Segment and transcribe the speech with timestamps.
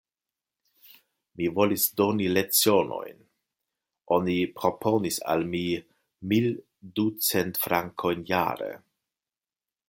[1.41, 3.19] Mi volis doni lecionojn:
[4.17, 5.63] oni proponis al mi
[6.33, 6.49] mil
[7.01, 8.73] ducent frankojn jare.